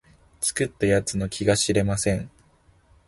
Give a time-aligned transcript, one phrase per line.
[0.39, 2.31] 作った奴の気が知れません